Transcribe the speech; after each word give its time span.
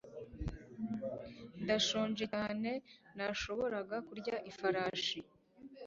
Ndashonje 1.63 2.23
cyane, 2.33 2.69
nashoboraga 3.15 3.97
kurya 4.07 4.35
ifarashi. 4.51 5.19